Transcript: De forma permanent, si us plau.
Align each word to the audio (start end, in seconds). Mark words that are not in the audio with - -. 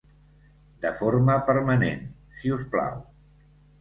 De 0.85 0.93
forma 1.01 1.35
permanent, 1.49 2.03
si 2.41 2.55
us 2.59 2.65
plau. 2.77 2.99